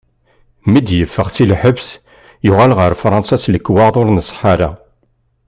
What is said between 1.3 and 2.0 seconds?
si lḥebs,